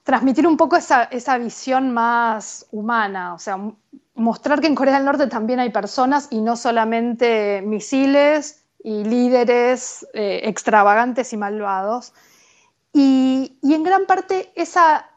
[0.09, 3.59] transmitir un poco esa, visión más humana, o sea,
[4.15, 10.07] mostrar que en Corea del Norte también hay personas y no solamente misiles y líderes
[10.15, 12.15] eh, extravagantes y malvados.
[12.93, 15.11] Y, en gran parte esa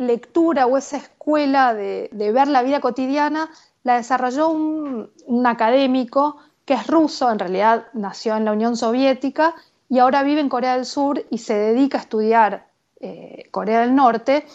[0.00, 3.50] lectura o esa escuela de, ver la vida cotidiana
[3.82, 9.54] la desarrolló un, académico que es ruso, en realidad nació en la Unión Soviética
[9.88, 12.66] y ahora vive en Corea del Sur y se dedica a estudiar
[13.00, 14.46] eh, Corea del Norte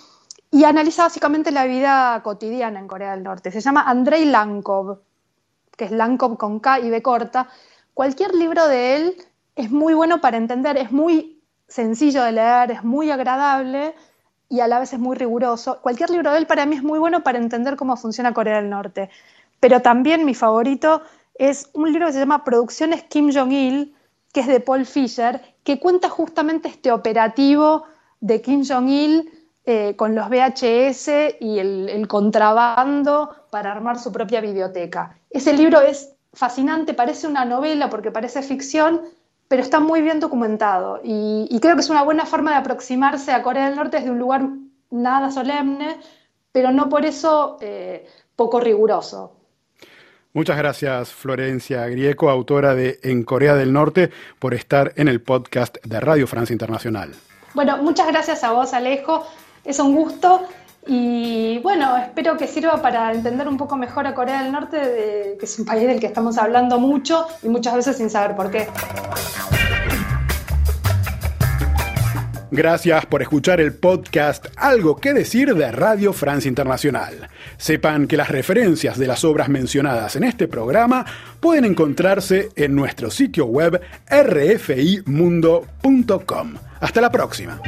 [0.52, 3.52] y analiza básicamente la vida cotidiana en Corea del Norte.
[3.52, 5.00] Se llama Andrei Lankov,
[5.76, 7.50] que es Lankov con K y B corta.
[7.93, 9.16] Cualquier libro de él
[9.56, 13.96] es muy bueno para entender, es muy sencillo de leer, es muy agradable
[14.50, 15.80] y a la vez es muy riguroso.
[15.82, 18.70] Cualquier libro de él para mí es muy bueno para entender cómo funciona Corea del
[18.70, 19.10] Norte.
[19.60, 21.02] Pero también mi favorito
[21.36, 23.96] es un libro que se llama Producciones Kim Jong-il,
[24.32, 27.86] que es de Paul Fisher, que cuenta justamente este operativo
[28.20, 29.32] de Kim Jong-il
[29.66, 35.18] eh, con los VHS y el, contrabando para armar su propia biblioteca.
[35.30, 39.02] Ese libro es fascinante, parece una novela porque parece ficción,
[39.48, 43.41] pero está muy bien documentado y, creo que es una buena forma de aproximarse a
[43.41, 44.48] Corea del Norte desde un lugar
[44.89, 45.98] nada solemne,
[46.52, 49.34] pero no por eso eh, poco riguroso.
[50.34, 55.78] Muchas gracias Florencia Grieco, autora de En Corea del Norte, por estar en el podcast
[55.86, 57.14] de Radio Francia Internacional.
[57.54, 59.26] Bueno, muchas gracias a vos, Alejo.
[59.64, 60.46] Es un gusto
[60.88, 65.45] y bueno, espero que sirva para entender un poco mejor a Corea del Norte, que
[65.45, 68.67] es un país del que estamos hablando mucho y muchas veces sin saber por qué.
[72.51, 77.29] Gracias por escuchar el podcast Algo que decir de Radio Francia Internacional.
[77.57, 81.05] Sepan que las referencias de las obras mencionadas en este programa
[81.41, 85.65] pueden encontrarse en nuestro sitio web rfimundo.com.
[86.79, 87.59] Hasta la próxima.